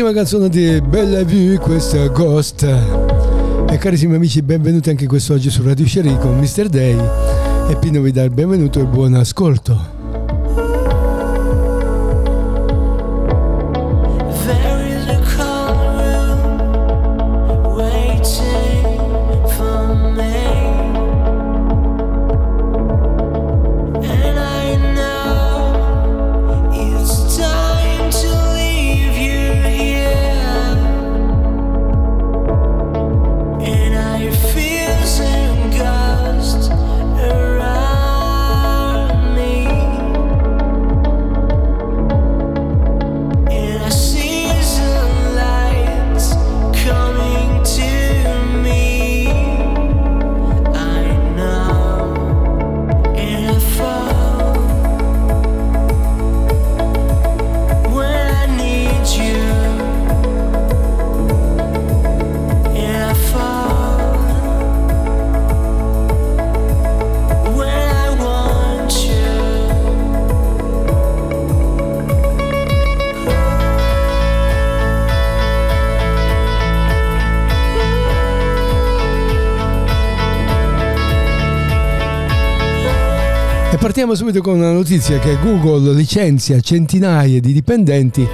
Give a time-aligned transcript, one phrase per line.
[0.00, 2.62] Bellissima canzone di Bella Vue, questa Ghost.
[3.68, 6.68] E carissimi amici, benvenuti anche quest'oggi su Radio Sherry con Mr.
[6.68, 6.96] Day.
[7.68, 9.89] E Pino vi dà il benvenuto e buon ascolto.
[83.90, 88.24] Partiamo subito con una notizia che Google licenzia centinaia di dipendenti.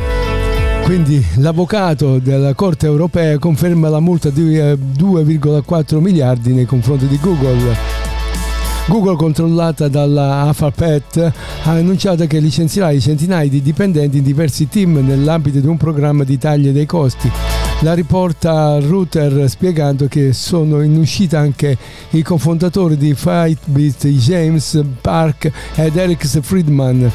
[0.84, 7.74] Quindi l'avvocato della Corte europea conferma la multa di 2,4 miliardi nei confronti di Google.
[8.86, 11.16] Google, controllata dalla Alphabet,
[11.62, 16.36] ha annunciato che licenzierà centinaia di dipendenti in diversi team nell'ambito di un programma di
[16.36, 17.30] taglie dei costi.
[17.80, 21.76] La riporta Router spiegando che sono in uscita anche
[22.10, 27.12] i cofondatori di Fightbit, James Park ed Eric Friedman.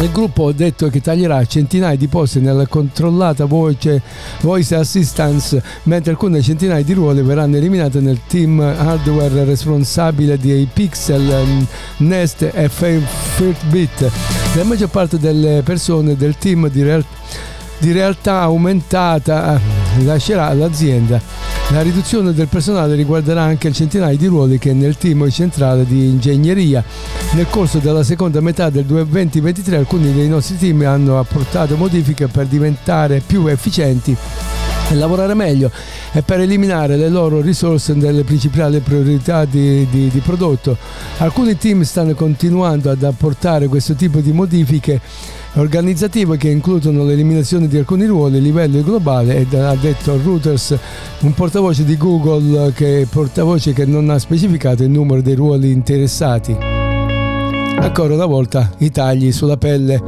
[0.00, 4.00] Il gruppo ha detto che taglierà centinaia di posti nella controllata voce,
[4.40, 11.66] voice assistance, mentre alcune centinaia di ruoli verranno eliminate nel team hardware responsabile di Pixel,
[11.98, 14.10] Nest e Fitbit.
[14.54, 17.50] La maggior parte delle persone del team di realtà
[17.82, 21.20] di realtà aumentata eh, lascerà l'azienda.
[21.70, 26.06] La riduzione del personale riguarderà anche il centinaio di ruoli che nel team centrale di
[26.06, 26.84] ingegneria.
[27.32, 32.46] Nel corso della seconda metà del 2023 alcuni dei nostri team hanno apportato modifiche per
[32.46, 34.16] diventare più efficienti
[34.88, 35.68] e lavorare meglio
[36.12, 40.76] e per eliminare le loro risorse delle principali priorità di, di, di prodotto.
[41.18, 45.00] Alcuni team stanno continuando ad apportare questo tipo di modifiche
[45.54, 50.76] organizzative che includono l'eliminazione di alcuni ruoli a livello globale ed ha detto Reuters
[51.20, 56.56] un portavoce di Google che portavoce che non ha specificato il numero dei ruoli interessati.
[56.58, 60.00] Ancora una volta i tagli sulla pelle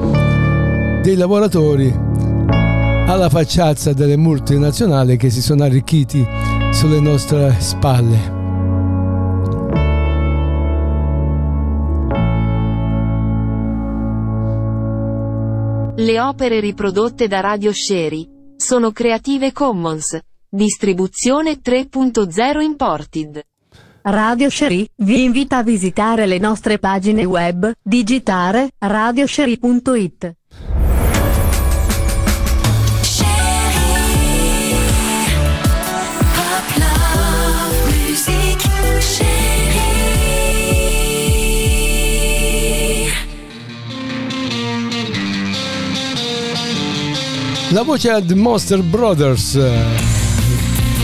[1.02, 1.93] dei lavoratori
[3.06, 6.26] alla facciazza delle multinazionali che si sono arricchiti
[6.73, 8.33] sulle nostre spalle.
[16.05, 20.19] Le opere riprodotte da Radio Sherry sono Creative Commons.
[20.51, 23.43] Distribuzione 3.0 Imported.
[24.03, 30.35] Radio Sherry vi invita a visitare le nostre pagine web, digitare radiosherry.it.
[47.75, 49.59] La voce ad Monster Brothers,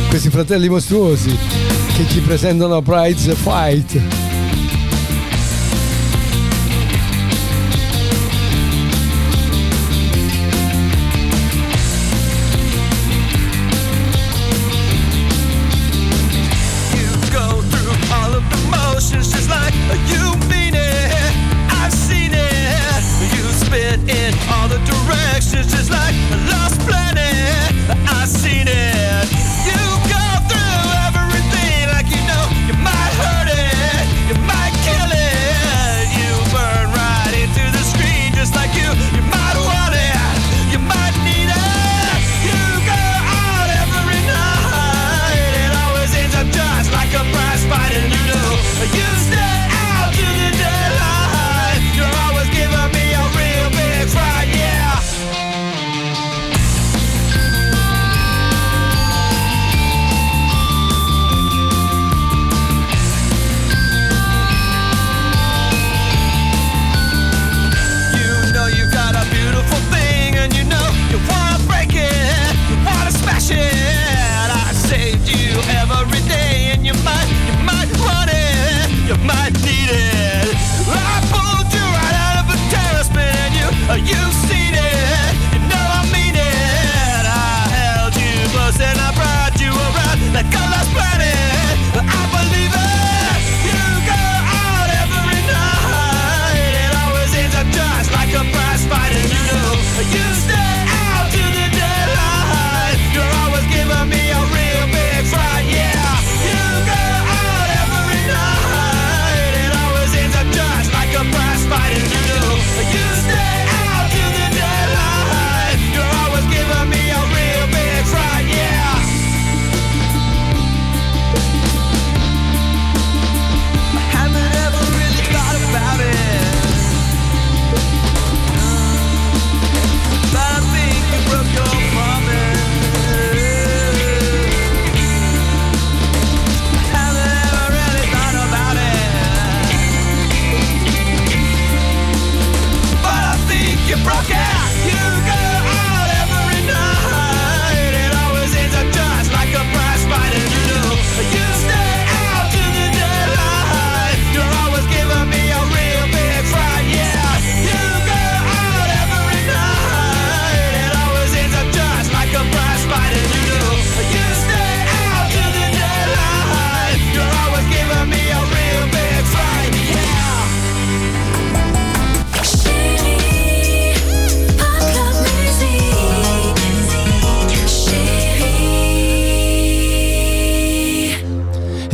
[0.08, 1.37] questi fratelli mostruosi
[1.96, 4.29] che ci presentano Pride's Fight.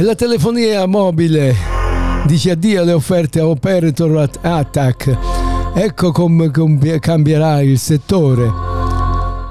[0.06, 1.52] La telefonia mobile
[2.26, 5.18] dice addio alle offerte a Operator Attack.
[5.74, 6.48] Ecco come
[7.00, 8.48] cambierà il settore.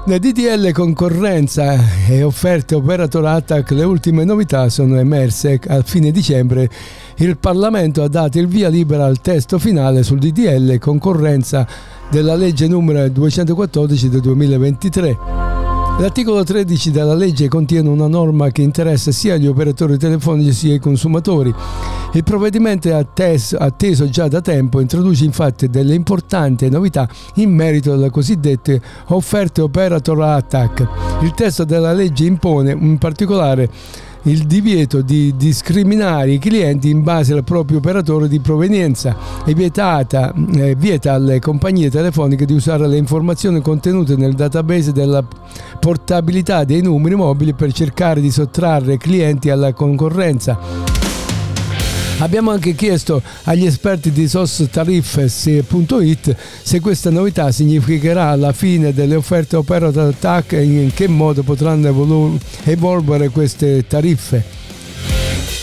[0.06, 1.76] Nel DDL concorrenza
[2.08, 6.70] e offerte Operator Attack le ultime novità sono emerse a fine dicembre.
[7.16, 11.66] Il Parlamento ha dato il via libera al testo finale sul DDL concorrenza
[12.10, 15.45] della legge numero 214 del 2023
[15.98, 20.78] L'articolo 13 della legge contiene una norma che interessa sia gli operatori telefonici sia i
[20.78, 21.54] consumatori.
[22.12, 28.10] Il provvedimento atteso, atteso già da tempo introduce infatti delle importanti novità in merito alle
[28.10, 30.86] cosiddette offerte operator attack.
[31.22, 33.70] Il testo della legge impone in particolare
[34.26, 40.32] il divieto di discriminare i clienti in base al proprio operatore di provenienza e vietata,
[40.54, 45.24] eh, vieta alle compagnie telefoniche di usare le informazioni contenute nel database della
[45.78, 51.05] portabilità dei numeri mobili per cercare di sottrarre clienti alla concorrenza.
[52.18, 59.56] Abbiamo anche chiesto agli esperti di sostariffes.it se questa novità significherà la fine delle offerte
[59.56, 64.42] operator attack e in che modo potranno evolu- evolvere queste tariffe.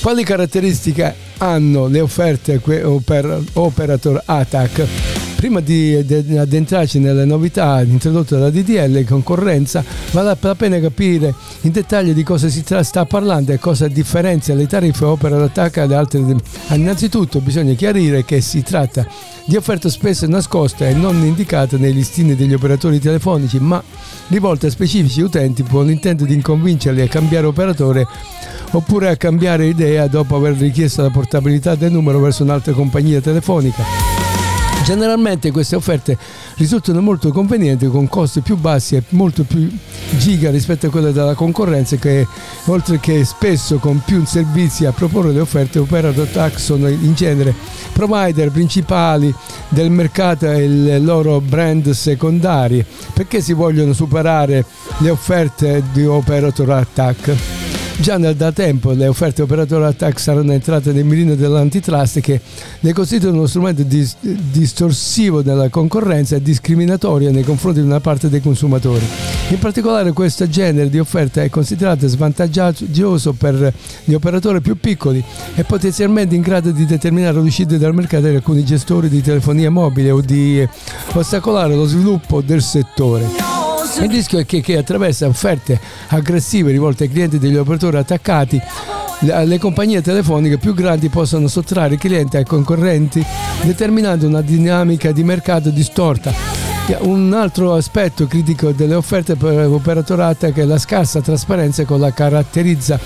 [0.01, 5.32] Quali caratteristiche hanno le offerte oper- operator attack?
[5.43, 11.33] Prima di, addentrarci nelle novità introdotte dalla DDL concorrenza, vale la pena capire
[11.63, 15.99] in dettaglio di cosa si sta parlando e cosa differenzia le tariffe opera d'attacco da
[15.99, 16.23] altre.
[16.69, 19.05] Innanzitutto bisogna chiarire che si tratta
[19.43, 23.83] di offerte spesso nascoste e non indicate nei listini degli operatori telefonici, ma
[24.29, 28.07] rivolte a specifici utenti con l'intento di convincerli a cambiare operatore
[28.71, 34.32] oppure a cambiare idea dopo aver richiesto la portabilità del numero verso un'altra compagnia telefonica.
[34.83, 36.17] Generalmente queste offerte
[36.57, 39.71] risultano molto convenienti con costi più bassi e molto più
[40.17, 42.27] giga rispetto a quelle della concorrenza che
[42.65, 47.55] oltre che spesso con più servizi a proporre le offerte Operator Tax sono in genere
[47.93, 49.33] provider principali
[49.69, 54.65] del mercato e i loro brand secondari perché si vogliono superare
[54.97, 57.62] le offerte di Operator Attack.
[57.95, 62.41] Già da tempo le offerte operatore attack saranno entrate nel mirino dell'antitrust che
[62.79, 68.29] ne costituiscono uno strumento dis- distorsivo della concorrenza e discriminatorio nei confronti di una parte
[68.29, 69.05] dei consumatori.
[69.49, 73.73] In particolare questo genere di offerta è considerato svantaggioso per
[74.03, 75.23] gli operatori più piccoli
[75.55, 80.11] e potenzialmente in grado di determinare l'uscita dal mercato di alcuni gestori di telefonia mobile
[80.11, 80.67] o di
[81.13, 83.52] ostacolare lo sviluppo del settore.
[84.01, 88.61] Il rischio è che, che attraverso offerte aggressive rivolte ai clienti degli operatori attaccati
[89.19, 93.25] le compagnie telefoniche più grandi possono sottrarre i clienti ai concorrenti
[93.61, 96.33] determinando una dinamica di mercato distorta.
[96.99, 102.99] Un altro aspetto critico delle offerte per operatorate è la scarsa trasparenza che la caratterizza.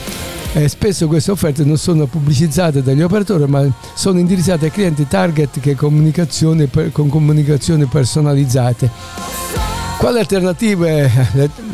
[0.54, 5.60] Eh, spesso queste offerte non sono pubblicizzate dagli operatori ma sono indirizzate ai clienti target
[5.60, 9.77] che comunicazioni con comunicazioni personalizzate.
[9.98, 11.12] Quali alternative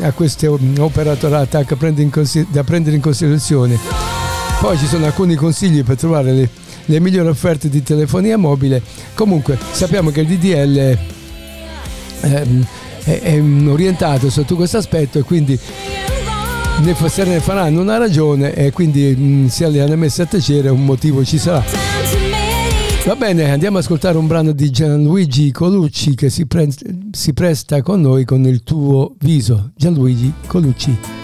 [0.00, 1.66] a queste operatorate
[2.48, 3.78] da prendere in considerazione?
[4.60, 6.48] Poi ci sono alcuni consigli per trovare le,
[6.86, 8.80] le migliori offerte di telefonia mobile.
[9.14, 10.98] Comunque sappiamo che il DDL
[12.22, 12.66] ehm,
[13.04, 15.58] è, è orientato sotto questo aspetto e quindi
[17.08, 20.84] se ne faranno una ragione e quindi mh, se le hanno messe a tacere un
[20.84, 21.83] motivo ci sarà.
[23.04, 26.70] Va bene, andiamo ad ascoltare un brano di Gianluigi Colucci che si, pre-
[27.10, 29.72] si presta con noi con il tuo viso.
[29.76, 31.23] Gianluigi Colucci.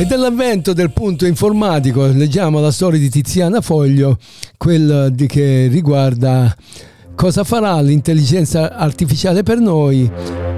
[0.00, 4.16] E dell'avvento del punto informatico leggiamo la storia di Tiziana Foglio,
[4.56, 6.56] quella che riguarda
[7.14, 10.10] cosa farà l'intelligenza artificiale per noi,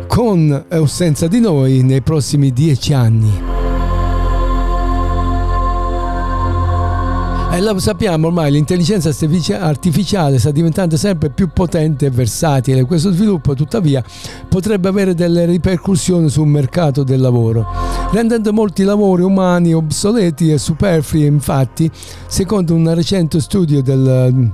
[0.07, 3.52] con o senza di noi, nei prossimi dieci anni.
[7.55, 9.11] E lo sappiamo ormai, l'intelligenza
[9.61, 12.87] artificiale sta diventando sempre più potente e versatile.
[12.87, 14.03] Questo sviluppo, tuttavia,
[14.49, 17.67] potrebbe avere delle ripercussioni sul mercato del lavoro,
[18.11, 21.27] rendendo molti lavori umani obsoleti e superflui.
[21.27, 21.91] Infatti,
[22.27, 24.51] secondo un recente studio del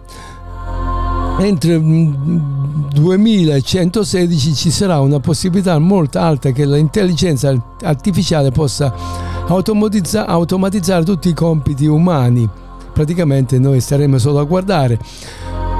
[1.39, 8.93] entro 2116 ci sarà una possibilità molto alta che l'intelligenza artificiale possa
[9.47, 12.67] automatizzare tutti i compiti umani
[12.99, 14.99] praticamente noi staremo solo a guardare.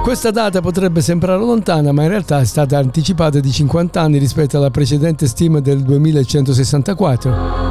[0.05, 4.57] Questa data potrebbe sembrare lontana, ma in realtà è stata anticipata di 50 anni rispetto
[4.57, 7.67] alla precedente stima del 2164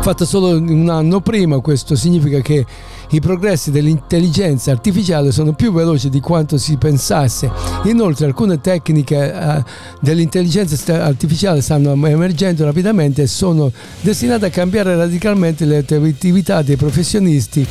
[0.00, 2.66] fatta solo un anno prima, questo significa che
[3.14, 7.48] i progressi dell'intelligenza artificiale sono più veloci di quanto si pensasse.
[7.84, 9.62] Inoltre alcune tecniche eh,
[10.00, 17.64] dell'intelligenza artificiale stanno emergendo rapidamente e sono destinate a cambiare radicalmente le attività dei professionisti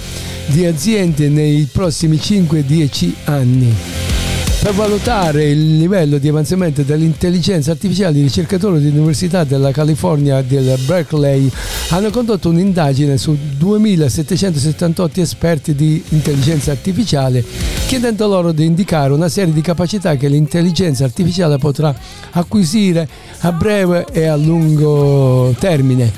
[0.48, 4.33] di aziende nei prossimi 5-10 anni.
[4.64, 11.52] Per valutare il livello di avanzamento dell'intelligenza artificiale, i ricercatori dell'Università della California del Berkeley
[11.90, 17.44] hanno condotto un'indagine su 2778 esperti di intelligenza artificiale,
[17.88, 21.94] chiedendo loro di indicare una serie di capacità che l'intelligenza artificiale potrà
[22.32, 23.06] acquisire
[23.40, 26.10] a breve e a lungo termine.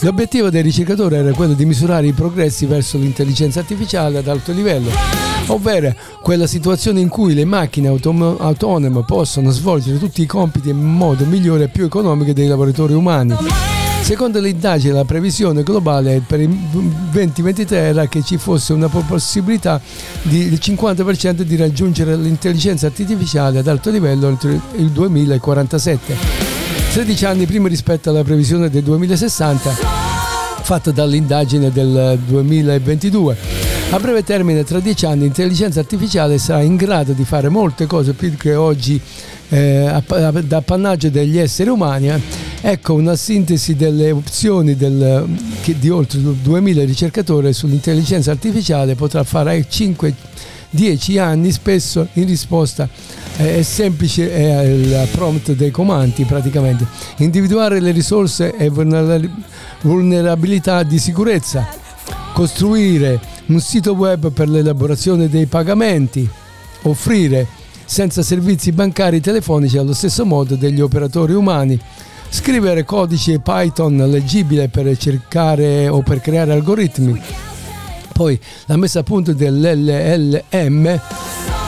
[0.00, 4.90] L'obiettivo dei ricercatori era quello di misurare i progressi verso l'intelligenza artificiale ad alto livello,
[5.48, 10.80] ovvero quella situazione in cui le macchine autom- autonome possono svolgere tutti i compiti in
[10.80, 13.36] modo migliore e più economico dei lavoratori umani.
[14.02, 19.80] Secondo l'indagine la previsione globale per il 2023 era che ci fosse una possibilità
[20.22, 26.16] del 50% di raggiungere l'intelligenza artificiale ad alto livello entro il 2047.
[26.92, 29.70] 13 anni prima rispetto alla previsione del 2060
[30.64, 33.63] fatta dall'indagine del 2022.
[33.94, 38.12] A breve termine, tra 10 anni, l'intelligenza artificiale sarà in grado di fare molte cose
[38.12, 39.00] più che oggi
[39.50, 40.02] eh,
[40.42, 42.10] da appannaggio degli esseri umani.
[42.60, 45.24] Ecco una sintesi delle opzioni del,
[45.64, 50.14] di oltre 2000 ricercatori sull'intelligenza artificiale potrà fare 5
[50.70, 52.88] 10 anni spesso in risposta
[53.36, 56.84] eh, è semplice è il prompt dei comandi praticamente
[57.18, 58.72] individuare le risorse e
[59.82, 61.64] vulnerabilità di sicurezza
[62.32, 66.28] costruire un sito web per l'elaborazione dei pagamenti
[66.82, 67.46] offrire
[67.84, 71.78] senza servizi bancari telefonici allo stesso modo degli operatori umani
[72.30, 77.20] scrivere codice Python leggibile per cercare o per creare algoritmi.
[78.12, 81.00] Poi la messa a punto dell'LLM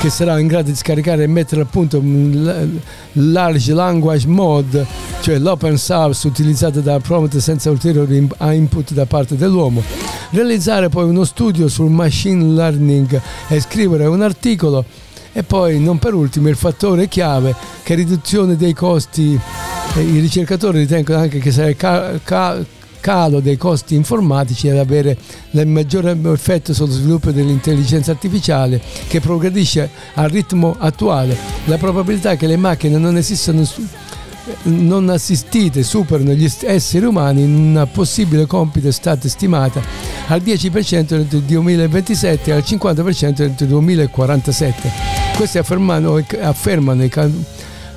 [0.07, 2.79] che sarà in grado di scaricare e mettere a punto un
[3.15, 4.87] large language mode,
[5.21, 9.83] cioè l'open source utilizzato da prompt senza ulteriori input da parte dell'uomo.
[10.31, 14.85] Realizzare poi uno studio sul machine learning e scrivere un articolo
[15.33, 19.39] e poi non per ultimo il fattore chiave che è riduzione dei costi
[19.97, 22.65] i ricercatori ritengono anche che ca- ca-
[23.07, 25.17] calo dei costi informatici ad avere
[25.53, 31.37] il maggiore effetto sullo sviluppo dell'intelligenza artificiale che progredisce al ritmo attuale.
[31.67, 33.65] La probabilità che le macchine non esistano
[34.65, 39.81] non assistite superano gli esseri umani in un possibile compito è stata stimata
[40.29, 44.91] al 10% entro il 2027 e al 50% entro il 2047.
[45.37, 47.09] Questi affermano, affermano i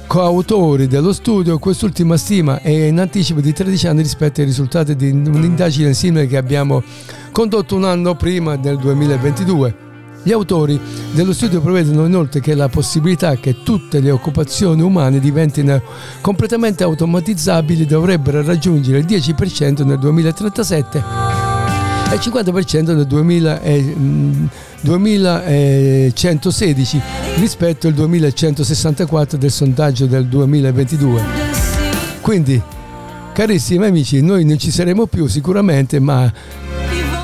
[0.10, 5.12] coautori dello studio, quest'ultima stima è in anticipo di 13 anni rispetto ai risultati di
[5.12, 6.82] un'indagine simile che abbiamo
[7.32, 9.76] condotto un anno prima del 2022.
[10.24, 10.82] Gli autori
[11.14, 15.80] dello studio prevedono inoltre che la possibilità che tutte le occupazioni umane diventino
[16.22, 21.29] completamente automatizzabili dovrebbero raggiungere il 10% nel 2037
[22.12, 23.96] e il 50% nel 2000 e,
[24.82, 27.02] 2116
[27.36, 31.24] rispetto al 2164 del sondaggio del 2022.
[32.22, 32.60] Quindi
[33.34, 36.34] carissimi amici, noi non ci saremo più sicuramente, ma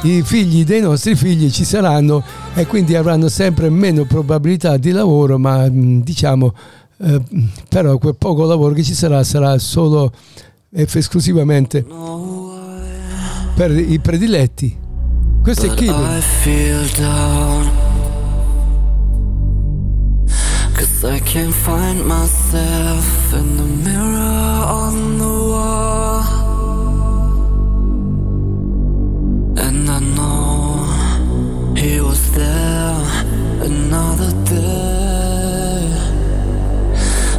[0.04, 5.39] i figli dei nostri figli ci saranno e quindi avranno sempre meno probabilità di lavoro,
[5.39, 6.54] ma mm, diciamo
[6.98, 7.21] eh,
[7.67, 10.13] però quel poco lavoro che ci sarà sarà solo
[10.71, 11.84] esclusivamente
[13.56, 14.78] per i prediletti.
[15.41, 16.20] Questo è Kevin.
[20.74, 26.24] Cause I can't find myself in the mirror on the wall.
[29.58, 32.96] And I know he was there
[33.62, 35.94] another day.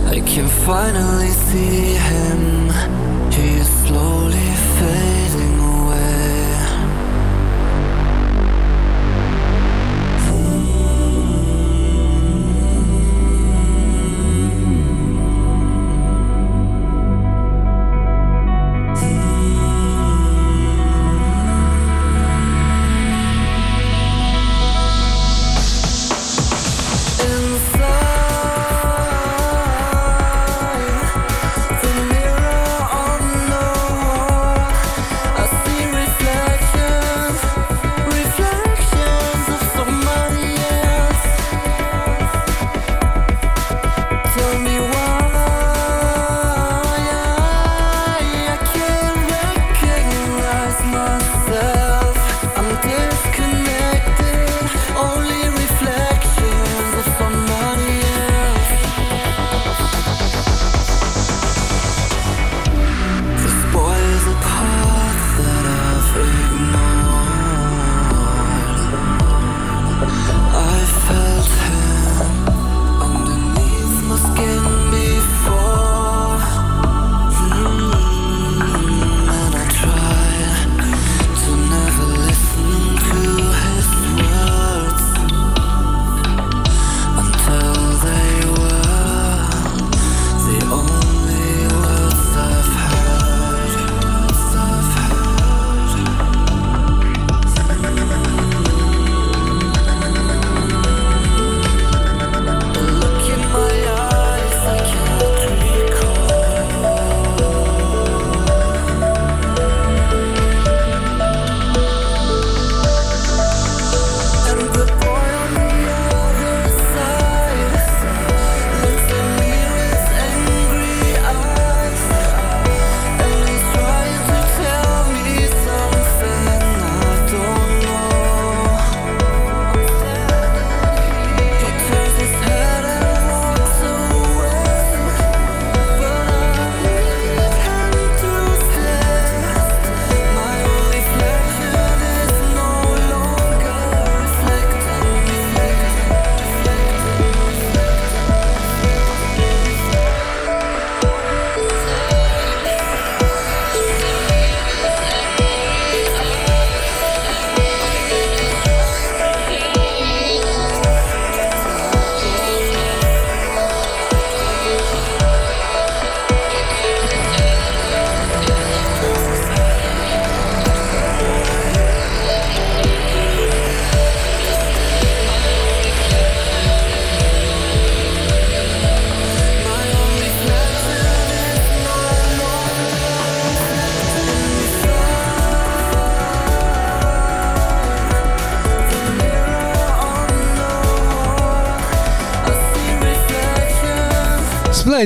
[0.09, 2.71] I can finally see him.
[3.31, 4.46] He is slowly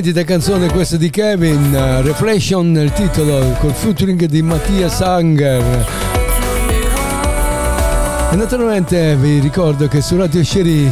[0.01, 5.85] Splendida canzone questa di Kevin, uh, Reflection il titolo col featuring di Mattia Sanger.
[8.31, 10.91] E naturalmente vi ricordo che su Radio Sherry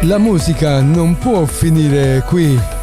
[0.00, 2.75] la musica non può finire qui.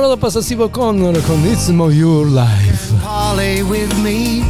[0.00, 2.92] A Steve Connor con It's More Your Life.
[3.02, 4.42] parley with me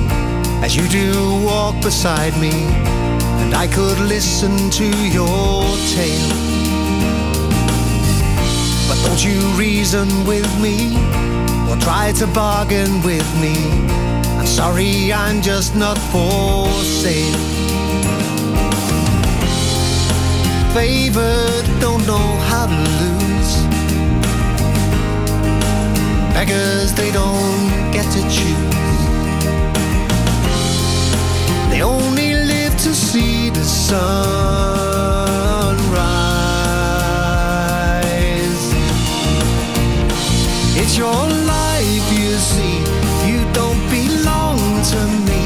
[0.63, 2.53] as you do walk beside me,
[3.41, 6.35] and I could listen to your tale.
[8.89, 10.99] But don't you reason with me
[11.71, 13.57] or try to bargain with me.
[14.39, 17.39] I'm sorry, I'm just not for sale.
[20.75, 23.68] Favored, don't know how to lose.
[26.39, 28.75] Beggars, they don't get to choose.
[31.69, 36.65] They only live to see the sun rise.
[40.81, 41.23] It's your
[41.57, 42.77] life, you see.
[43.29, 44.61] You don't belong
[44.93, 45.43] to me.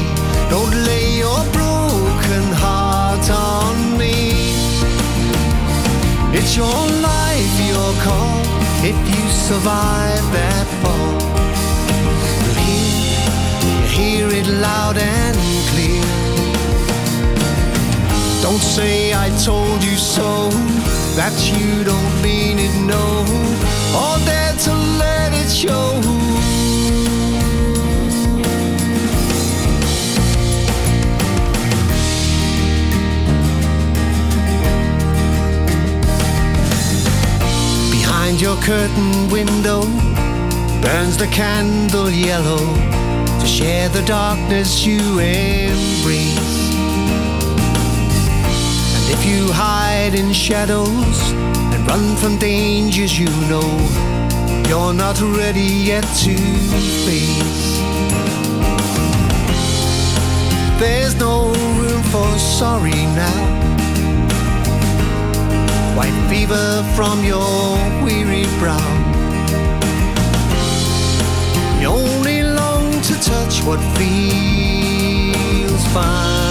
[0.51, 4.15] Don't lay your broken heart on me.
[6.37, 8.43] It's your life, your call.
[8.85, 10.32] If you survive
[14.73, 15.37] loud and
[15.71, 16.03] clear.
[18.41, 20.29] Don't say I told you so.
[21.19, 23.05] That you don't mean it, no.
[24.01, 25.89] Or dare to let it show.
[37.97, 39.81] Behind your curtain window
[40.81, 43.02] burns the candle yellow
[43.43, 46.73] to share the darkness you embrace.
[48.95, 51.17] And if you hide in shadows
[51.73, 53.69] and run from dangers you know
[54.69, 56.35] you're not ready yet to
[57.05, 57.65] face,
[60.79, 63.41] there's no room for sorry now.
[65.97, 69.13] White fever from your weary brow.
[71.81, 72.32] You only
[73.23, 76.43] touch what feels fine.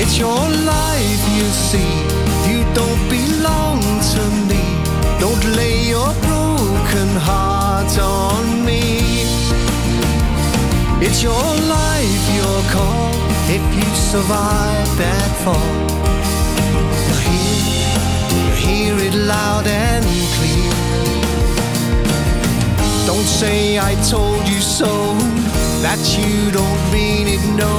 [0.00, 0.42] It's your
[0.74, 1.92] life, you see.
[2.50, 3.80] You don't belong
[4.12, 4.64] to me.
[5.20, 8.84] Don't lay your broken heart on me.
[11.06, 11.48] It's your
[11.78, 13.12] life, your call.
[13.56, 15.76] If you survive that fall,
[17.06, 17.56] you'll hear,
[18.32, 20.04] you'll hear it loud and
[20.36, 20.69] clear.
[23.38, 25.14] Say I told you so,
[25.80, 27.72] that you don't mean it, no.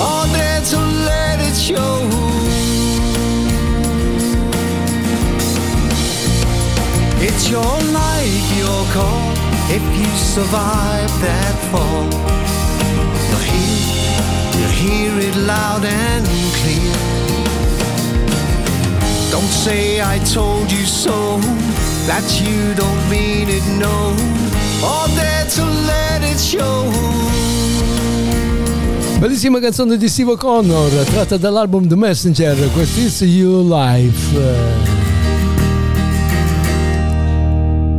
[0.00, 2.00] Or dare to let it show.
[7.20, 9.32] It's your life, your call.
[9.68, 12.08] If you survive that fall,
[13.28, 13.76] you'll hear,
[14.56, 16.24] you'll hear it loud and
[16.58, 16.96] clear.
[19.30, 21.38] Don't say I told you so,
[22.06, 24.49] that you don't mean it, no.
[24.82, 26.88] Or dare to let it show.
[29.18, 34.38] Bellissima canzone di Steve O'Connor, tratta dall'album The Messenger, questo is You Life.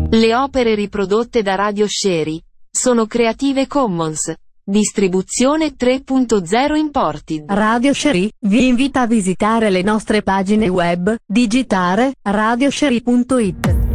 [0.09, 2.41] Le opere riprodotte da Radio Sherry
[2.71, 4.33] sono Creative Commons.
[4.63, 7.45] Distribuzione 3.0 Imported.
[7.47, 13.90] Radio Sherry vi invita a visitare le nostre pagine web, digitare radiosherry.it.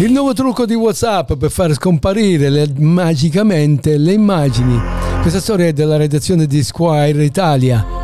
[0.00, 4.80] Il nuovo trucco di WhatsApp per far scomparire le- magicamente le immagini.
[5.20, 7.99] Questa storia è della redazione di Squire Italia.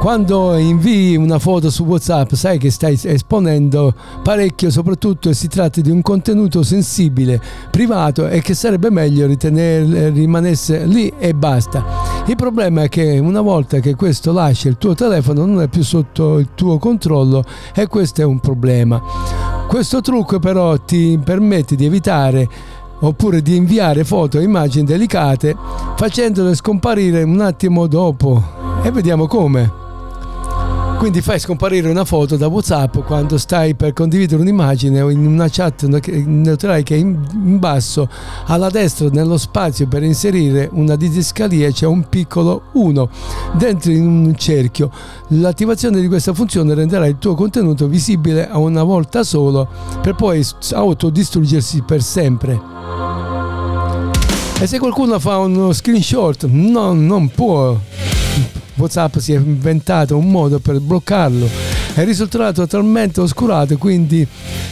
[0.00, 5.82] Quando invii una foto su WhatsApp sai che stai esponendo parecchio, soprattutto se si tratta
[5.82, 7.38] di un contenuto sensibile,
[7.70, 11.84] privato e che sarebbe meglio ritenere rimanesse lì e basta.
[12.26, 15.84] Il problema è che una volta che questo lascia il tuo telefono non è più
[15.84, 18.98] sotto il tuo controllo e questo è un problema.
[19.68, 22.48] Questo trucco però ti permette di evitare
[23.00, 25.54] oppure di inviare foto e immagini delicate
[25.94, 28.42] facendole scomparire un attimo dopo
[28.82, 29.79] e vediamo come.
[31.00, 35.48] Quindi fai scomparire una foto da WhatsApp quando stai per condividere un'immagine o in una
[35.48, 38.06] chat noterai che in, in basso
[38.44, 43.08] alla destra nello spazio per inserire una didascalia c'è un piccolo 1
[43.54, 44.90] dentro in un cerchio.
[45.28, 49.66] L'attivazione di questa funzione renderà il tuo contenuto visibile a una volta solo
[50.02, 52.60] per poi autodistruggersi per sempre.
[54.60, 57.78] E se qualcuno fa uno screenshot, no, non può.
[58.80, 61.48] WhatsApp si è inventato un modo per bloccarlo.
[61.94, 64.26] È risultato totalmente oscurato, quindi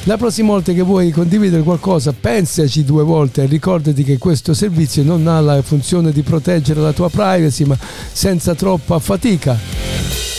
[0.05, 5.03] la prossima volta che vuoi condividere qualcosa, pensaci due volte e ricordati che questo servizio
[5.03, 7.77] non ha la funzione di proteggere la tua privacy, ma
[8.12, 10.38] senza troppa fatica.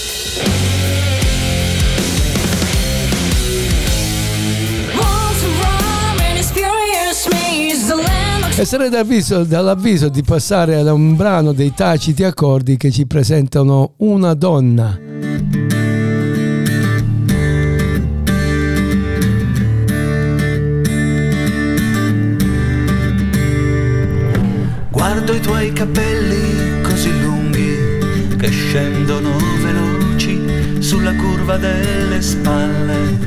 [8.59, 14.33] E sarei dall'avviso di passare ad un brano dei taciti accordi che ci presentano una
[14.33, 14.99] donna.
[24.91, 33.19] Guardo i tuoi capelli così lunghi che scendono veloci sulla curva delle spalle.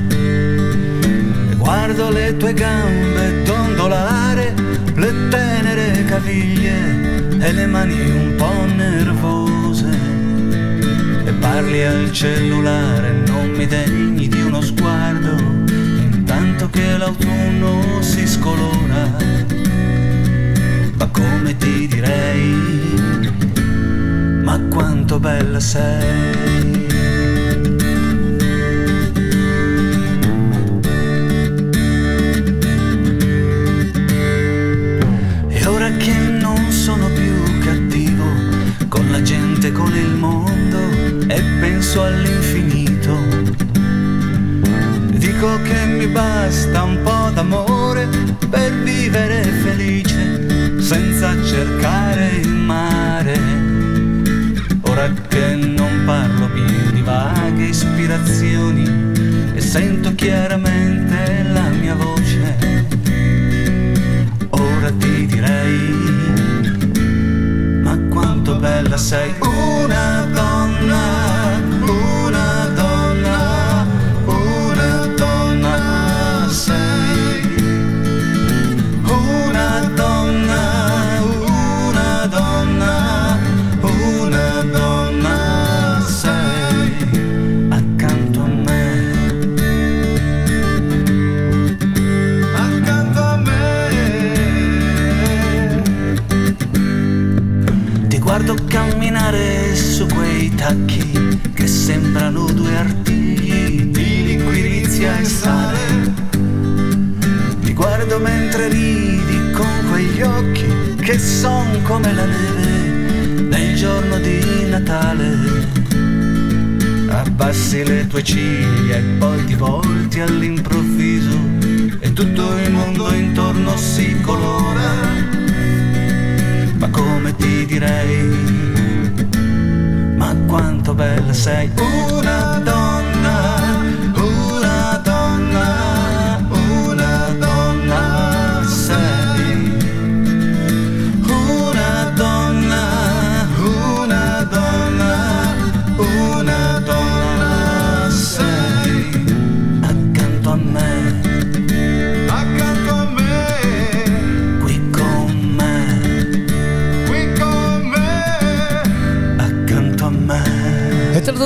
[1.56, 9.90] Guardo le tue gambe dondolare le tenere caviglie e le mani un po' nervose.
[11.24, 19.10] E parli al cellulare, non mi degni di uno sguardo, intanto che l'autunno si scolora.
[20.94, 22.54] Ma come ti direi,
[24.44, 26.61] ma quanto bella sei.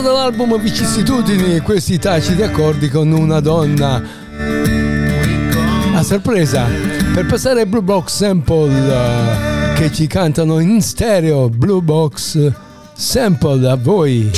[0.06, 4.00] dall'album Vicissitudini questi taciti accordi con una donna.
[5.94, 6.66] A sorpresa
[7.12, 11.48] per passare ai Blue Box Sample che ci cantano in stereo.
[11.48, 12.52] Blue Box
[12.94, 14.30] Sample a voi.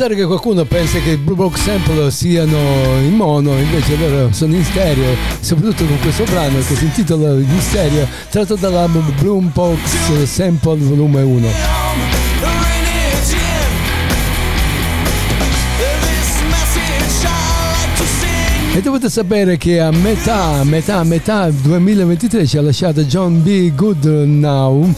[0.00, 2.56] Pensare che qualcuno pensa che i Blue Box Sample siano
[3.02, 7.60] in mono, invece loro sono in stereo, soprattutto con questo brano che si intitola In
[7.60, 11.40] stereo, tratto dall'album Blue Box Sample volume 1.
[11.40, 11.52] The
[12.40, 13.38] rainy gin.
[15.76, 17.36] This message I
[17.74, 18.76] like to sing.
[18.76, 23.74] E dovete sapere che a metà, metà, metà 2023 ci ha lasciato John B.
[23.74, 24.94] Goodnow,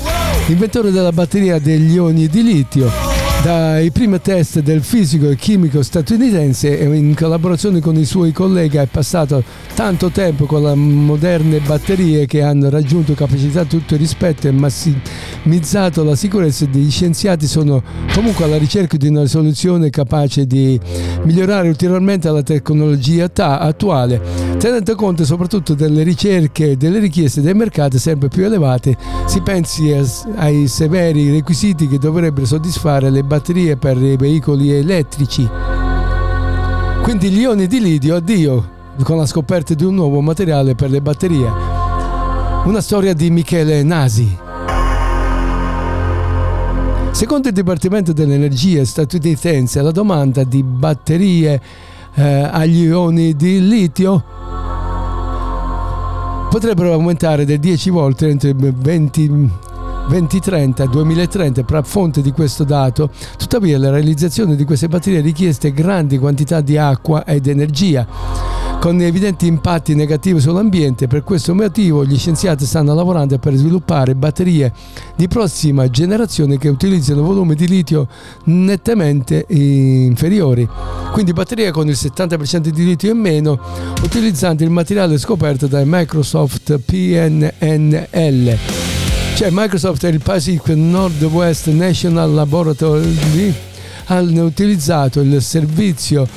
[0.46, 3.11] inventore della batteria degli ioni di litio.
[3.41, 8.87] Dai primi test del fisico e chimico statunitense in collaborazione con i suoi colleghi è
[8.87, 9.43] passato
[9.74, 16.14] tanto tempo con le moderne batterie che hanno raggiunto capacità tutto rispetto e massimizzato la
[16.14, 16.66] sicurezza.
[16.70, 17.83] Gli scienziati sono
[18.14, 20.78] comunque alla ricerca di una soluzione capace di
[21.24, 24.20] migliorare ulteriormente la tecnologia attuale,
[24.62, 28.96] tenendo conto soprattutto delle ricerche e delle richieste dei mercati sempre più elevate.
[29.26, 29.92] Si pensi
[30.36, 35.48] ai severi requisiti che dovrebbero soddisfare le batterie per i veicoli elettrici.
[37.02, 38.68] Quindi gli ioni di lidio, addio,
[39.02, 41.50] con la scoperta di un nuovo materiale per le batterie.
[42.64, 44.38] Una storia di Michele Nasi.
[47.10, 54.24] Secondo il Dipartimento dell'Energia statunitense, la domanda di batterie eh, agli ioni di litio
[56.50, 59.50] potrebbero aumentare del 10 volte entro il 20
[60.12, 63.08] 2030 2030 per fonte di questo dato,
[63.38, 68.06] tuttavia la realizzazione di queste batterie richieste grandi quantità di acqua ed energia
[68.78, 71.06] con evidenti impatti negativi sull'ambiente.
[71.06, 74.70] Per questo motivo gli scienziati stanno lavorando per sviluppare batterie
[75.16, 78.06] di prossima generazione che utilizzano volumi di litio
[78.44, 80.68] nettamente inferiori.
[81.12, 83.58] Quindi batterie con il 70% di litio in meno
[84.02, 88.82] utilizzando il materiale scoperto dai Microsoft PNNL.
[89.43, 93.53] Cioè Microsoft e il Pacific Northwest National Laboratory
[94.05, 96.28] hanno utilizzato il servizio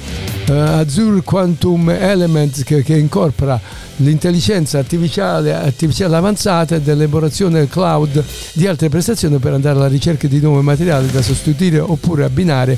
[0.47, 3.61] eh, Azure Quantum Element che, che incorpora
[3.97, 10.39] l'intelligenza artificiale, artificiale avanzata e l'elaborazione cloud di altre prestazioni per andare alla ricerca di
[10.39, 12.75] nuovi materiali da sostituire oppure abbinare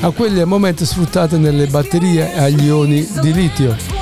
[0.00, 3.95] a quelli al momento sfruttati nelle batterie agli ioni di litio.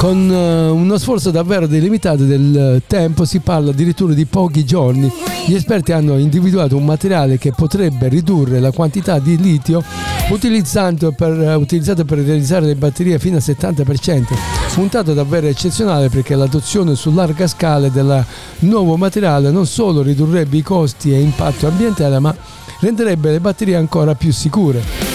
[0.00, 5.12] Con eh, uno sforzo davvero delimitato del tempo si parla addirittura di pochi giorni.
[5.46, 9.84] Gli esperti hanno individuato un materiale che potrebbe ridurre la quantità di litio
[10.30, 14.34] utilizzato per, eh, utilizzato per realizzare le batterie fino al 70%.
[14.76, 18.24] Un davvero eccezionale perché l'adozione su larga scala del
[18.60, 22.34] nuovo materiale non solo ridurrebbe i costi e impatto ambientale ma
[22.80, 25.09] renderebbe le batterie ancora più sicure.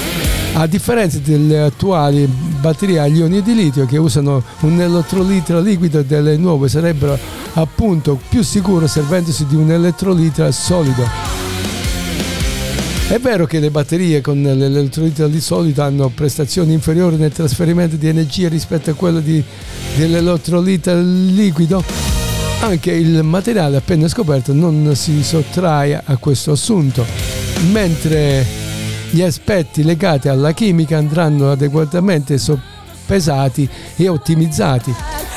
[0.57, 2.25] A differenza delle attuali
[2.61, 7.19] batterie agli ioni di litio che usano un elettrolitra liquido delle nuove sarebbero
[7.55, 11.03] appunto più sicure servendosi di un elettrolitra solido.
[13.09, 18.07] È vero che le batterie con l'elettrolitra di solido hanno prestazioni inferiori nel trasferimento di
[18.07, 19.43] energia rispetto a quelle di,
[19.97, 21.83] dell'elettrolitra liquido?
[22.61, 27.05] Anche il materiale appena scoperto non si sottrae a questo assunto,
[27.71, 28.54] mentre
[29.15, 34.93] gli aspetti legati alla chimica andranno adeguatamente soppesati e ottimizzati.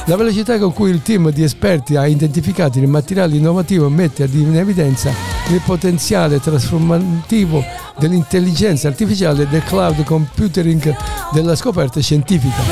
[0.07, 4.57] La velocità con cui il team di esperti ha identificato il materiale innovativo mette in
[4.57, 5.13] evidenza
[5.51, 7.63] il potenziale trasformativo
[8.01, 10.97] dell'intelligenza artificiale e del cloud computing
[11.31, 12.63] della scoperta scientifica.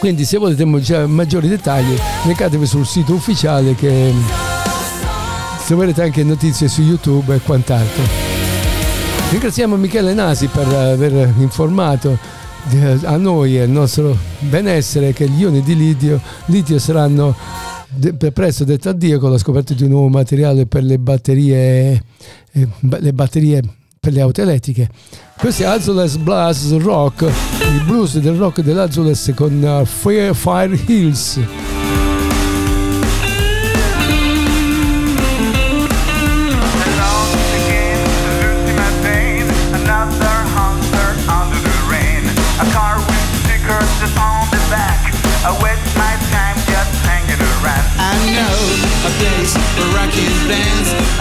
[0.00, 1.96] Quindi se volete maggiori dettagli
[2.26, 4.12] recatevi sul sito ufficiale che
[5.64, 8.23] troverete anche notizie su YouTube e quant'altro.
[9.30, 12.18] Ringraziamo Michele Nasi per aver informato
[13.04, 17.34] a noi e al nostro benessere che gli ioni di litio, litio saranno
[17.88, 22.02] de- presto detto addio con la scoperta di un nuovo materiale per le batterie,
[22.52, 23.62] eh, le batterie
[24.00, 24.88] per le auto elettriche.
[25.36, 31.40] Questo è Azules Blues Rock, il blues del rock dell'Azules con Fire, Fire Hills.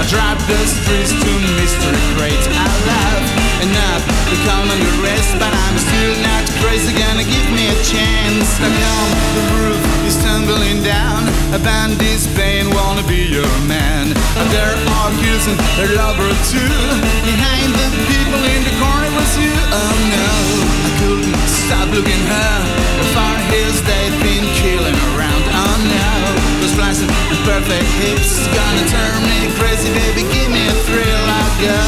[0.04, 2.36] I drive the streets to mystery great.
[2.36, 3.24] I love
[3.64, 6.91] enough to calm on the rest, but I'm still not crazy.
[6.91, 8.60] Gonna give me a chance.
[8.60, 11.24] Now come, the roof is tumbling down.
[11.56, 14.12] A bandit's pain, wanna be your man.
[14.12, 14.76] And they're
[15.08, 16.76] accusing their lover too.
[17.24, 19.56] Behind the people in the corner was you.
[19.72, 20.28] Oh no,
[20.68, 22.56] I couldn't stop looking her.
[22.99, 25.43] The far hills they've been killing around.
[25.47, 26.43] Oh no,
[26.76, 27.07] flashing
[27.45, 30.21] perfect hips gonna turn me crazy, baby.
[30.34, 31.80] Give me a thrill, I'll go.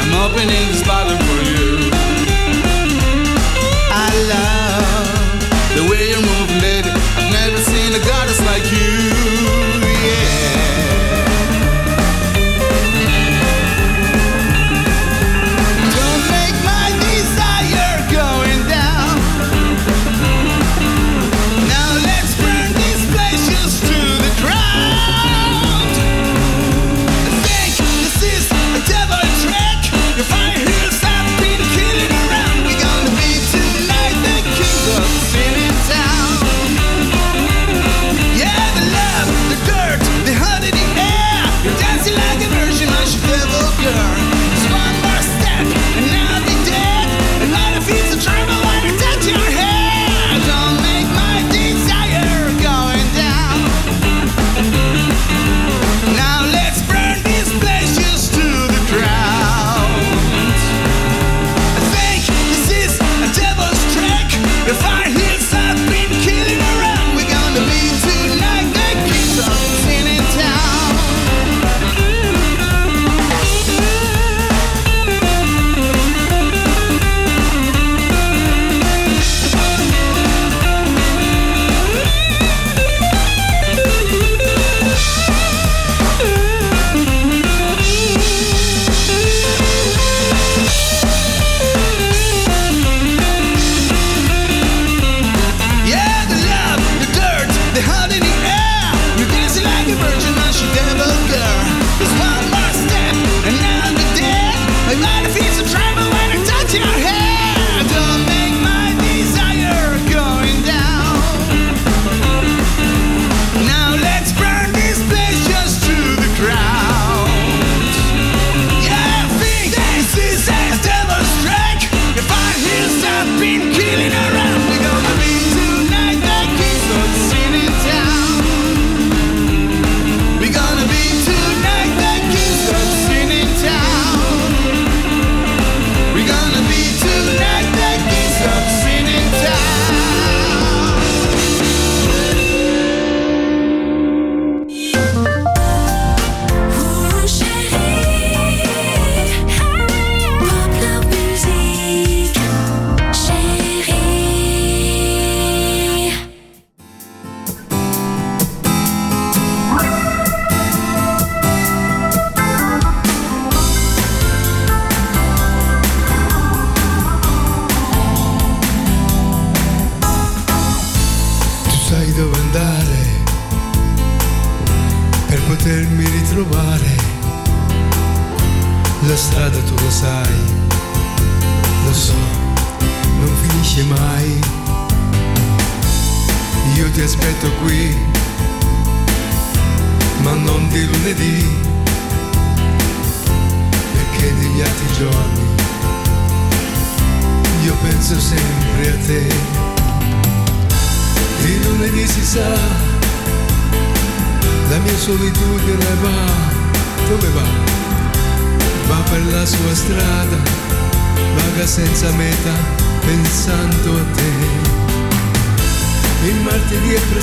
[0.00, 1.85] I'm opening this bottle for you.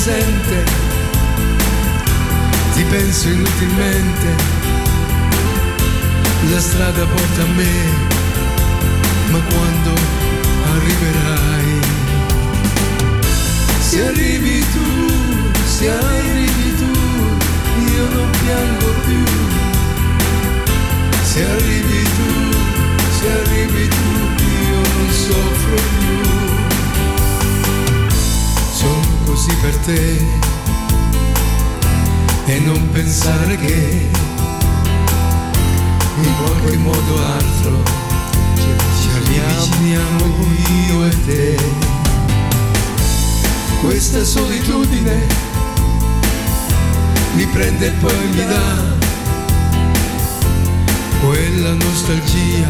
[0.04, 0.64] Presente,
[2.74, 4.28] ti penso inutilmente,
[6.52, 7.74] la strada porta a me,
[9.32, 9.94] ma quando
[10.74, 11.80] arriverai?
[13.80, 15.10] Se arrivi tu,
[15.66, 16.92] se arrivi tu,
[17.96, 19.24] io non piango più.
[21.24, 22.58] Se arrivi tu,
[23.20, 26.53] se arrivi tu, io non soffro più.
[29.46, 30.26] Così per te
[32.46, 34.10] e non pensare che
[36.22, 37.84] in qualche modo altro
[38.56, 40.26] ci avviciniamo
[40.88, 41.58] io e te.
[43.82, 45.28] Questa solitudine
[47.34, 48.96] mi prende e poi mi dà
[51.20, 52.70] quella nostalgia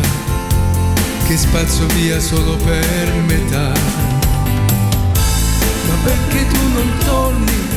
[1.28, 4.13] che spazzo via solo per metà.
[6.04, 7.68] Perché tu non torni?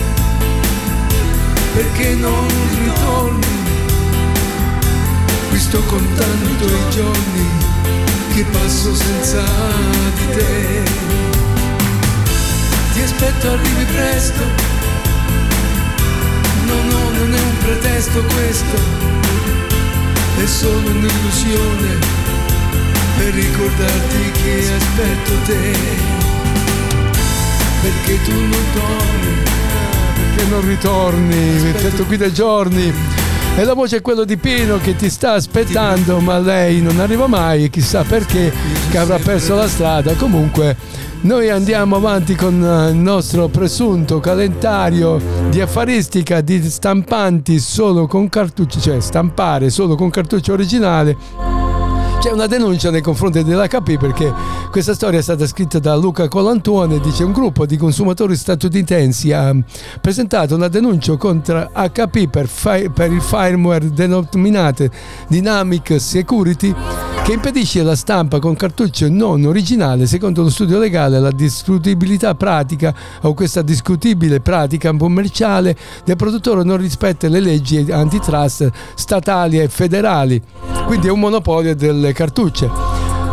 [1.75, 2.47] Perché non
[2.85, 3.47] ritorni?
[5.49, 7.49] Qui sto contando i giorni
[8.35, 9.43] che passo senza
[10.17, 10.83] di te.
[12.93, 14.43] Ti aspetto, arrivi presto.
[16.67, 18.77] No, no, non è un pretesto questo,
[20.43, 21.99] è solo un'illusione
[23.17, 26.26] per ricordarti che aspetto te.
[27.87, 29.43] Perché tu non torni,
[30.35, 31.71] Perché non ritorni?
[31.73, 32.93] Aspetto qui da giorni.
[33.57, 37.29] E la voce è quella di Pino che ti sta aspettando, ma lei non arriva
[37.29, 38.53] mai, chissà perché,
[38.91, 40.15] che avrà perso la strada.
[40.15, 40.77] Comunque,
[41.21, 48.29] noi andiamo avanti con eh, il nostro presunto calendario di affaristica di stampanti solo con
[48.29, 51.46] cartucce, cioè stampare solo con cartucce originale.
[52.19, 54.33] C'è una denuncia nei confronti dell'HP perché
[54.71, 59.55] questa storia è stata scritta da Luca Colantuone, dice un gruppo di consumatori statunitensi ha
[60.01, 64.89] presentato una denuncia contro HP per, fi- per il firmware denominato
[65.29, 66.75] Dynamic Security
[67.27, 70.07] che impedisce la stampa con cartucce non originale.
[70.07, 76.77] Secondo lo studio legale la discutibilità pratica o questa discutibile pratica commerciale del produttore non
[76.77, 80.41] rispetta le leggi antitrust statali e federali,
[80.87, 81.75] quindi è un monopolio
[82.07, 82.71] delle cartucce.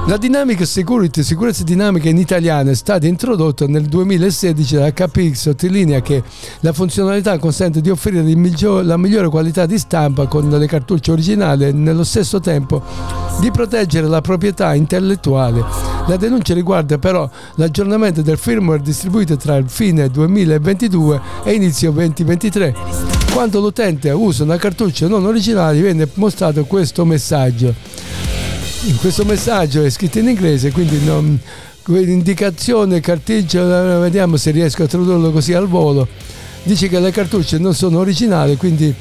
[0.06, 6.02] La Dynamic Security, sicurezza dinamica in italiano, è stata introdotta nel 2016 da HP, sottolinea
[6.02, 6.22] che
[6.60, 11.12] la funzionalità consente di offrire il miglio- la migliore qualità di stampa con le cartucce
[11.12, 12.82] originali e nello stesso tempo
[13.40, 15.64] di proteggere la proprietà intellettuale.
[16.08, 22.76] La denuncia riguarda però l'aggiornamento del firmware distribuito tra fine 2022 e inizio 2023.
[23.32, 28.03] Quando l'utente usa una cartuccia non originale viene mostrato questo messaggio.
[28.86, 31.40] In questo messaggio è scritto in inglese, quindi non,
[31.88, 36.06] indicazione carticcia, vediamo se riesco a tradurlo così al volo.
[36.64, 38.94] Dice che le cartucce non sono originali, quindi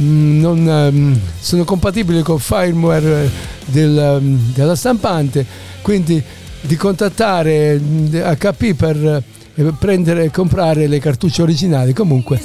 [0.00, 3.30] mm, non, ehm, sono compatibili con il firmware eh,
[3.64, 5.46] del, mm, della stampante,
[5.80, 6.22] quindi
[6.60, 9.22] di contattare mm, HP per
[9.54, 11.94] eh, prendere e comprare le cartucce originali.
[11.94, 12.38] Comunque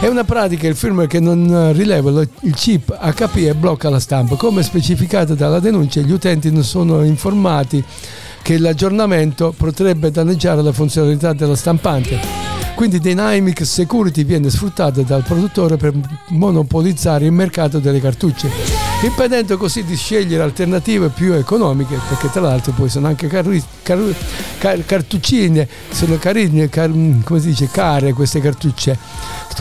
[0.00, 4.00] è una pratica il firmware che non rileva lo- il chip HP e blocca la
[4.00, 4.34] stampa.
[4.36, 7.84] Come specificato dalla denuncia, gli utenti non sono informati
[8.42, 12.18] che l'aggiornamento potrebbe danneggiare la funzionalità della stampante.
[12.74, 15.92] Quindi Dynamic Security viene sfruttata dal produttore per
[16.28, 18.48] monopolizzare il mercato delle cartucce,
[19.02, 24.14] impedendo così di scegliere alternative più economiche, perché tra l'altro poi sono anche carri- car-
[24.58, 26.92] car- cartuccine, sono carine, car-
[27.24, 28.98] come si dice, care queste cartucce.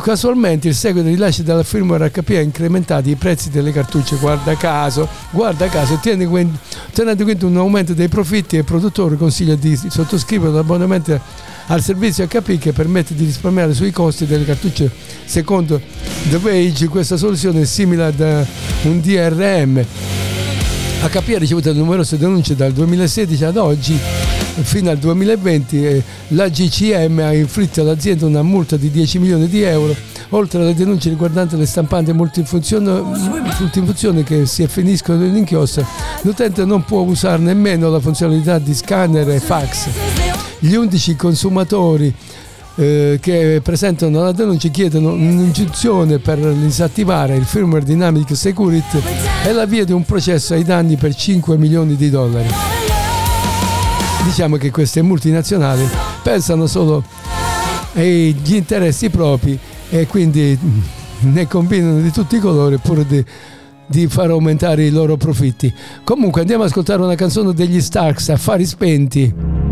[0.02, 4.56] Casualmente il seguito del rilascio della firmware HP ha incrementato i prezzi delle cartucce, guarda
[4.56, 10.52] caso, guarda caso, tenendo conto un aumento dei profitti e il produttore consiglia di sottoscrivere
[10.54, 11.20] l'abbonamento
[11.68, 14.90] al servizio HP che permette di risparmiare sui costi delle cartucce.
[15.26, 15.80] Secondo
[16.30, 18.48] The Page questa soluzione è simile ad
[18.84, 19.02] un
[19.36, 19.86] DRM.
[21.02, 23.98] HP ha ricevuto numerose denunce dal 2016 ad oggi
[24.64, 29.62] fino al 2020 e la GCM ha inflitto all'azienda una multa di 10 milioni di
[29.62, 29.96] euro
[30.30, 35.88] oltre alle denunce riguardanti le stampanti multifunzione che si finiscono in inchiostro
[36.24, 39.88] l'utente non può usare nemmeno la funzionalità di scanner e fax
[40.60, 42.14] gli 11 consumatori
[42.80, 49.02] eh, che presentano la denuncia chiedono un'ingiunzione per disattivare il firmware Dynamic Security
[49.44, 52.48] e l'avvio di un processo ai danni per 5 milioni di dollari.
[54.24, 55.86] Diciamo che queste multinazionali
[56.24, 57.04] pensano solo
[57.96, 59.60] agli interessi propri
[59.90, 60.80] e quindi mm,
[61.34, 63.22] ne combinano di tutti i colori pur di,
[63.88, 65.74] di far aumentare i loro profitti.
[66.06, 69.69] Comunque andiamo ad ascoltare una canzone degli Starks, Affari Spenti.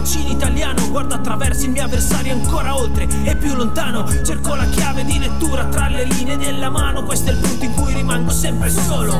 [0.00, 4.08] Mancino italiano Guardo attraverso il mio avversario ancora oltre e più lontano.
[4.24, 7.04] Cerco la chiave di lettura tra le linee della mano.
[7.04, 9.12] Questo è il punto in cui rimango sempre solo.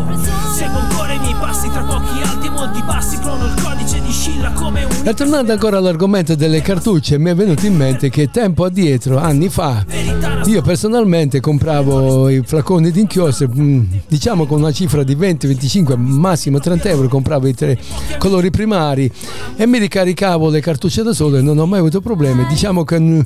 [0.56, 3.18] Seguo ancora i miei passi tra pochi alti e molti bassi.
[3.20, 7.34] Clono il codice di oscilla come un E tornando ancora all'argomento delle cartucce, mi è
[7.34, 9.84] venuto in mente che tempo addietro, anni fa,
[10.44, 16.58] io personalmente compravo i flaconi d'inchiostro, mm, diciamo con una cifra di 20, 25, massimo
[16.58, 17.78] 30 euro, compravo i tre
[18.18, 19.10] colori primari
[19.56, 20.69] e mi ricaricavo le cartucce
[21.02, 22.46] da solo e non ho mai avuto problemi.
[22.46, 23.24] Diciamo che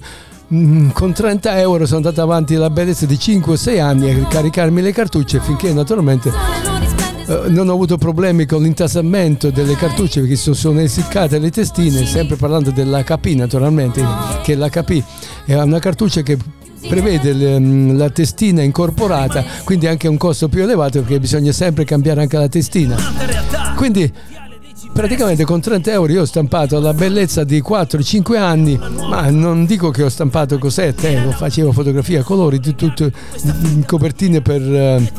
[0.48, 4.82] con 30 euro sono andato avanti la bellezza di 5 o 6 anni a caricarmi
[4.82, 6.30] le cartucce finché naturalmente
[7.26, 12.04] eh, non ho avuto problemi con l'intasamento delle cartucce perché si sono essiccate le testine,
[12.04, 14.04] sempre parlando dell'HP naturalmente,
[14.42, 15.02] che l'HP
[15.46, 16.36] è una cartuccia che
[16.86, 22.20] prevede mm, la testina incorporata, quindi anche un costo più elevato perché bisogna sempre cambiare
[22.20, 22.96] anche la testina.
[23.74, 24.12] Quindi
[24.94, 28.78] praticamente con 30 euro io ho stampato la bellezza di 4-5 anni,
[29.08, 33.10] ma non dico che ho stampato cosette, eh, facevo fotografie a colori, di tutto,
[33.42, 34.62] di- copertine per...
[34.62, 35.12] eh,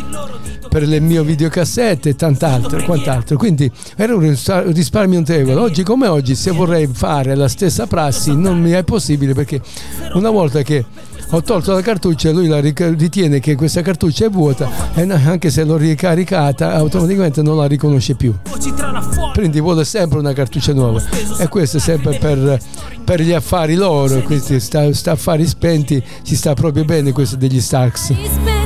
[0.75, 3.37] per le mie videocassette e tant'altro, quant'altro.
[3.37, 4.35] Quindi era un
[4.73, 5.57] risparmio notevole.
[5.57, 9.61] Oggi come oggi, se vorrei fare la stessa prassi, non mi è possibile perché
[10.15, 10.83] una volta che
[11.29, 15.63] ho tolto la cartuccia, lui la ritiene che questa cartuccia è vuota e anche se
[15.63, 18.33] l'ho ricaricata, automaticamente non la riconosce più.
[19.33, 21.03] Quindi vuole sempre una cartuccia nuova.
[21.39, 22.59] E questo è sempre per,
[23.03, 27.59] per gli affari loro, questi sta, sta affari spenti, ci sta proprio bene questo degli
[27.59, 28.64] Starks.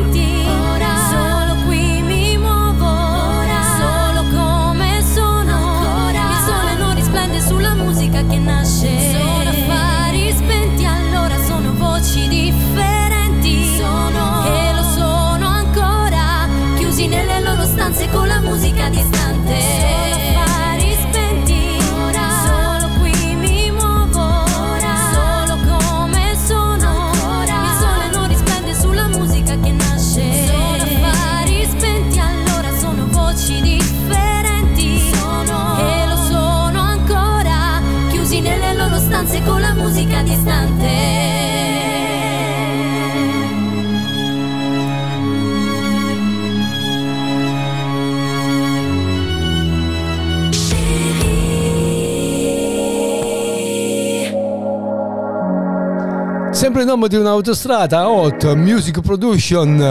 [56.70, 59.82] Sempre il nome di un'autostrada, Hot Music Production,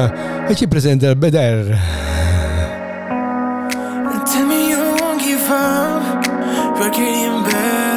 [0.47, 1.77] e ci presenta il Beder.
[4.25, 6.25] Tell me you won't give up.
[6.79, 7.89] You're getting better.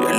[0.00, 0.16] You're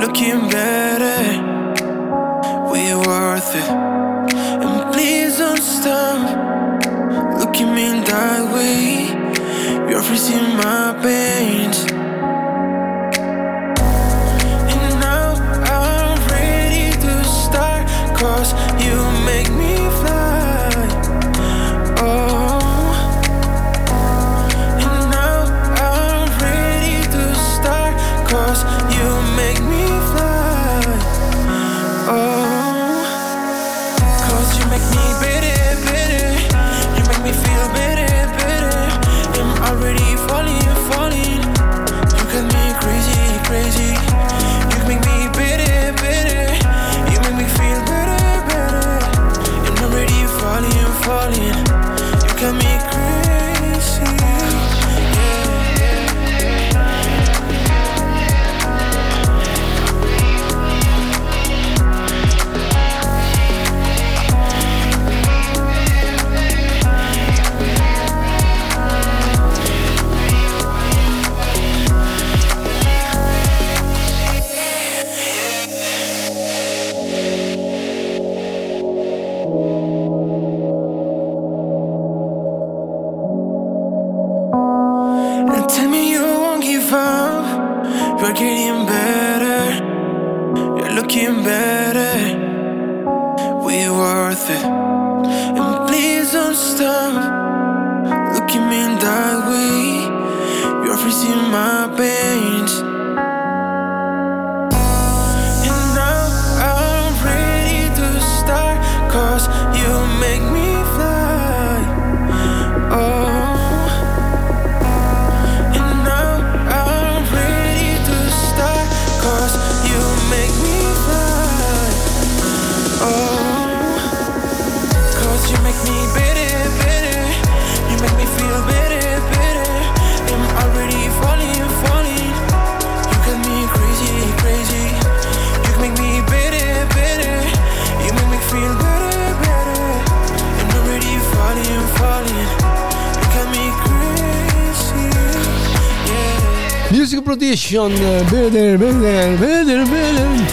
[147.26, 147.92] Production,
[148.30, 150.44] bene, bene, bene, bene.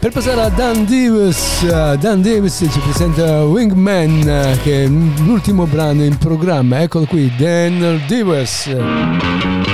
[0.00, 6.02] Per passare a Dan Davis, uh, Dan Davis ci presenta Wingman, che è l'ultimo brano
[6.02, 6.80] in programma.
[6.82, 9.65] Eccolo qui, Dan Davis.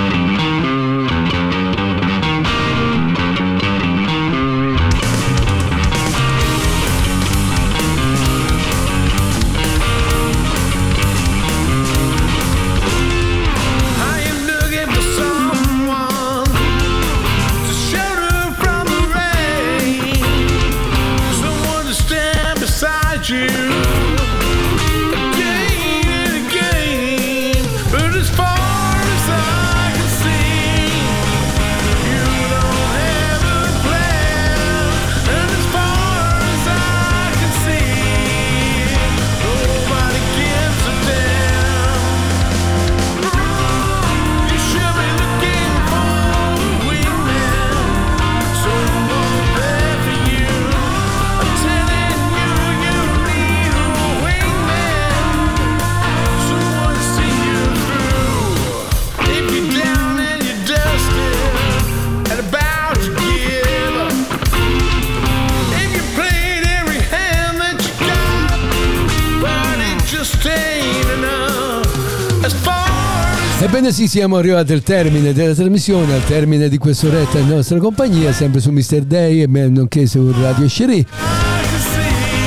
[73.60, 78.32] Ebbene sì, siamo arrivati al termine della trasmissione, al termine di quest'oretta in nostra compagnia,
[78.32, 79.02] sempre su Mr.
[79.02, 81.04] Day e nonché su Radio Sherry.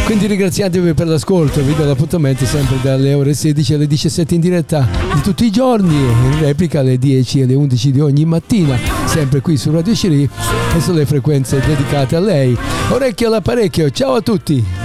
[0.06, 4.88] Quindi ringraziatevi per l'ascolto, vi do l'appuntamento sempre dalle ore 16 alle 17 in diretta
[5.14, 9.42] di tutti i giorni, in replica alle 10 e alle 11 di ogni mattina, sempre
[9.42, 10.30] qui su Radio Sherry
[10.76, 12.56] e sulle frequenze dedicate a lei.
[12.90, 14.85] Orecchio all'apparecchio, ciao a tutti!